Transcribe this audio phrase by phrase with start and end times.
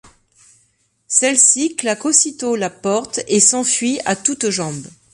[1.07, 4.87] Celle-ci claque aussitôt la porte et s'enfuit à toutes jambes.